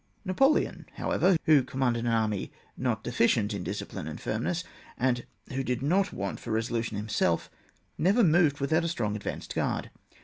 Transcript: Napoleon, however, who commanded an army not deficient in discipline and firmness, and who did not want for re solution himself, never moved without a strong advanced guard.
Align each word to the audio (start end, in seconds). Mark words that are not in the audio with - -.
Napoleon, 0.25 0.87
however, 0.95 1.37
who 1.43 1.61
commanded 1.61 2.05
an 2.05 2.11
army 2.11 2.51
not 2.75 3.03
deficient 3.03 3.53
in 3.53 3.61
discipline 3.63 4.07
and 4.07 4.19
firmness, 4.19 4.63
and 4.97 5.27
who 5.53 5.61
did 5.63 5.83
not 5.83 6.11
want 6.11 6.39
for 6.39 6.49
re 6.49 6.61
solution 6.63 6.97
himself, 6.97 7.51
never 7.99 8.23
moved 8.23 8.59
without 8.59 8.83
a 8.83 8.87
strong 8.89 9.15
advanced 9.15 9.53
guard. 9.53 9.91